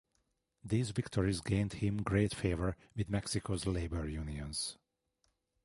These 0.63 0.89
victories 0.89 1.41
gained 1.41 1.73
him 1.73 2.01
great 2.01 2.33
favor 2.33 2.75
with 2.95 3.07
Mexico's 3.11 3.67
labor 3.67 4.09
unions. 4.09 4.79